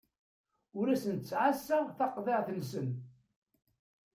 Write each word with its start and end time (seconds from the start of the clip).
Ur 0.79 0.87
asen-ttɛassaɣ 0.93 1.85
taqḍiɛt-nsen. 1.97 2.89